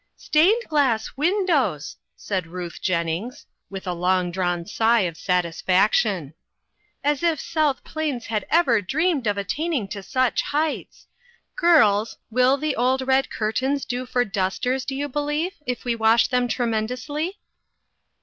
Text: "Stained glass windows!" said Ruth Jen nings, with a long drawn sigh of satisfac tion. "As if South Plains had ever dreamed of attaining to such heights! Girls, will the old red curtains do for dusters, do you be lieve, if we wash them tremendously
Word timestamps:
"Stained 0.31 0.63
glass 0.67 1.11
windows!" 1.15 1.95
said 2.15 2.47
Ruth 2.47 2.79
Jen 2.81 3.05
nings, 3.05 3.45
with 3.69 3.85
a 3.85 3.93
long 3.93 4.31
drawn 4.31 4.65
sigh 4.65 5.01
of 5.01 5.13
satisfac 5.13 5.93
tion. 5.93 6.33
"As 7.03 7.21
if 7.21 7.39
South 7.39 7.83
Plains 7.83 8.25
had 8.25 8.43
ever 8.49 8.81
dreamed 8.81 9.27
of 9.27 9.37
attaining 9.37 9.87
to 9.89 10.01
such 10.01 10.41
heights! 10.41 11.05
Girls, 11.55 12.17
will 12.31 12.57
the 12.57 12.75
old 12.75 13.03
red 13.05 13.29
curtains 13.29 13.85
do 13.85 14.07
for 14.07 14.25
dusters, 14.25 14.85
do 14.85 14.95
you 14.95 15.07
be 15.07 15.19
lieve, 15.19 15.53
if 15.67 15.85
we 15.85 15.93
wash 15.95 16.29
them 16.29 16.47
tremendously 16.47 17.37